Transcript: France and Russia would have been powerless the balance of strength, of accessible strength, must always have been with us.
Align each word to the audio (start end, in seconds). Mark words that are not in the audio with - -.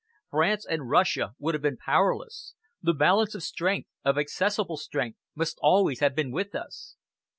France 0.31 0.65
and 0.67 0.89
Russia 0.89 1.35
would 1.37 1.53
have 1.53 1.61
been 1.61 1.77
powerless 1.77 2.55
the 2.81 2.91
balance 2.91 3.35
of 3.35 3.43
strength, 3.43 3.87
of 4.03 4.17
accessible 4.17 4.77
strength, 4.77 5.19
must 5.35 5.59
always 5.61 5.99
have 5.99 6.15
been 6.15 6.31
with 6.31 6.55
us. 6.55 6.95